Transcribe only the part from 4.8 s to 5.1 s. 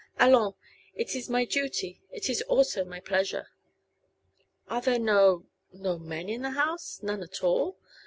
there